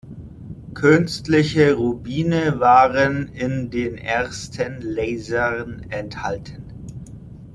Künstliche 0.73 1.73
Rubine 1.75 2.59
waren 2.59 3.27
in 3.35 3.69
den 3.69 3.99
ersten 3.99 4.81
Lasern 4.81 5.85
enthalten. 5.89 6.63